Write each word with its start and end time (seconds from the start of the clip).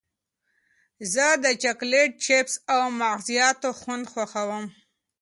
زه 1.13 1.25
د 1.43 1.45
چاکلېټ، 1.61 2.11
چېپس 2.25 2.55
او 2.73 2.81
مغزیاتو 3.01 3.69
خوند 3.79 4.05
خوښوم. 4.11 4.65